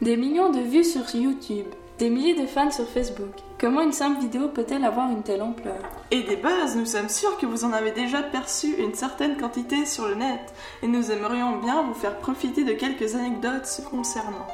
[0.00, 1.66] Des millions de vues sur YouTube,
[1.98, 3.32] des milliers de fans sur Facebook.
[3.58, 5.80] Comment une simple vidéo peut-elle avoir une telle ampleur
[6.12, 9.86] Et des buzz, nous sommes sûrs que vous en avez déjà perçu une certaine quantité
[9.86, 14.46] sur le net, et nous aimerions bien vous faire profiter de quelques anecdotes se concernant.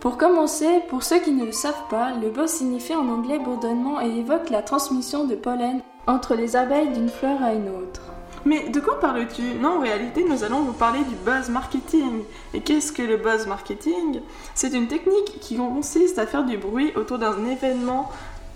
[0.00, 4.00] Pour commencer, pour ceux qui ne le savent pas, le buzz signifie en anglais bourdonnement
[4.00, 8.13] et évoque la transmission de pollen entre les abeilles d'une fleur à une autre.
[8.44, 9.54] Mais de quoi parles-tu?
[9.60, 12.24] Non, en réalité, nous allons vous parler du buzz marketing.
[12.52, 14.20] Et qu'est-ce que le buzz marketing?
[14.54, 18.10] C'est une technique qui consiste à faire du bruit autour d'un événement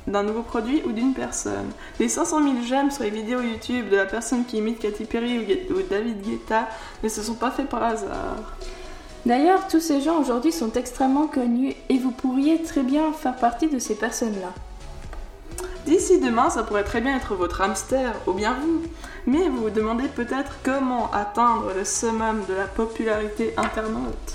[0.07, 1.71] d'un nouveau produit ou d'une personne.
[2.01, 5.67] Les 500 000 j'aime sur les vidéos YouTube de la personne qui imite Katy Perry
[5.71, 6.67] ou David Guetta
[7.03, 8.57] ne se sont pas faits par hasard.
[9.27, 13.69] D'ailleurs, tous ces gens aujourd'hui sont extrêmement connus et vous pourriez très bien faire partie
[13.69, 14.55] de ces personnes-là.
[15.89, 18.83] D'ici demain, ça pourrait très bien être votre hamster ou bien vous.
[19.27, 24.35] Mais vous vous demandez peut-être comment atteindre le summum de la popularité internaute.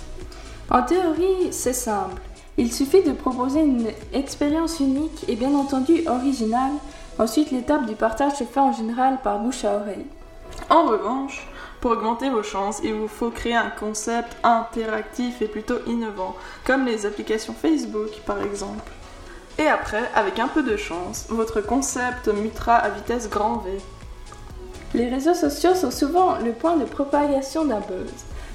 [0.71, 2.20] En théorie, c'est simple.
[2.58, 6.72] Il suffit de proposer une expérience unique et bien entendu originale.
[7.19, 10.08] Ensuite, l'étape du partage se fait en général par bouche à oreille.
[10.72, 11.47] En revanche,
[11.81, 16.35] pour augmenter vos chances, il vous faut créer un concept interactif et plutôt innovant,
[16.66, 18.91] comme les applications Facebook par exemple.
[19.59, 23.72] Et après, avec un peu de chance, votre concept mutera à vitesse grand V.
[24.96, 28.12] Les réseaux sociaux sont souvent le point de propagation d'un buzz.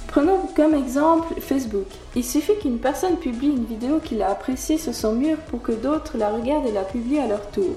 [0.09, 1.87] Prenons comme exemple Facebook.
[2.17, 5.73] Il suffit qu'une personne publie une vidéo qu'il a appréciée sur son mur pour que
[5.73, 7.77] d'autres la regardent et la publient à leur tour.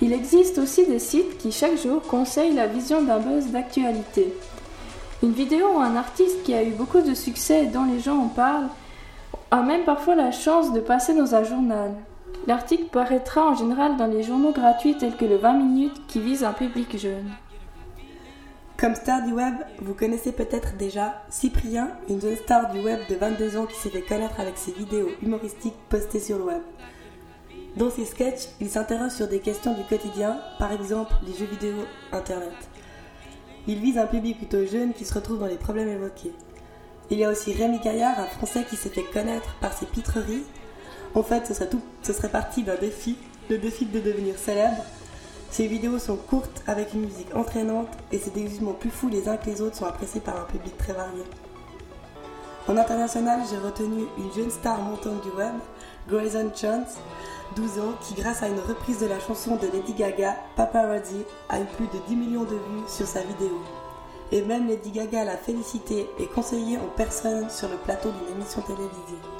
[0.00, 4.34] Il existe aussi des sites qui chaque jour conseillent la vision d'un buzz d'actualité.
[5.22, 8.18] Une vidéo ou un artiste qui a eu beaucoup de succès et dont les gens
[8.18, 8.68] en parlent
[9.50, 11.92] a même parfois la chance de passer dans un journal.
[12.46, 16.44] L'article paraîtra en général dans les journaux gratuits tels que le 20 minutes qui vise
[16.44, 17.30] un public jeune.
[18.76, 23.14] Comme star du web, vous connaissez peut-être déjà Cyprien, une jeune star du web de
[23.14, 26.62] 22 ans qui s'est fait connaître avec ses vidéos humoristiques postées sur le web.
[27.76, 31.76] Dans ses sketchs, il s'interroge sur des questions du quotidien, par exemple les jeux vidéo
[32.12, 32.52] Internet.
[33.66, 36.32] Il vise un public plutôt jeune qui se retrouve dans les problèmes évoqués.
[37.10, 40.44] Il y a aussi Rémi Gaillard, un Français qui s'est fait connaître par ses pitreries
[41.14, 43.16] en fait, ce serait, tout, ce serait parti d'un défi,
[43.48, 44.84] le défi de devenir célèbre.
[45.50, 49.36] Ces vidéos sont courtes avec une musique entraînante et ces déguisements plus fous les uns
[49.36, 51.22] que les autres sont appréciés par un public très varié.
[52.66, 55.54] En international, j'ai retenu une jeune star montante du web,
[56.08, 56.96] Grayson Chance,
[57.54, 61.60] 12 ans, qui grâce à une reprise de la chanson de Lady Gaga, Paparazzi, a
[61.60, 63.60] eu plus de 10 millions de vues sur sa vidéo.
[64.32, 68.62] Et même Lady Gaga l'a félicité et conseillé en personne sur le plateau d'une émission
[68.62, 69.33] télévisée.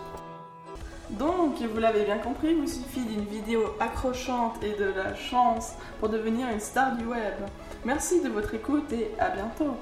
[1.19, 5.75] Donc, vous l'avez bien compris, il vous suffit d'une vidéo accrochante et de la chance
[6.01, 7.35] pour devenir une star du web.
[7.85, 9.77] Merci de votre écoute et à bientôt